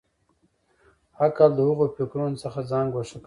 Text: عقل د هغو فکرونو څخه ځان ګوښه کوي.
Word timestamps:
عقل 1.23 1.51
د 1.55 1.59
هغو 1.67 1.85
فکرونو 1.95 2.37
څخه 2.43 2.59
ځان 2.69 2.85
ګوښه 2.93 3.11
کوي. 3.17 3.19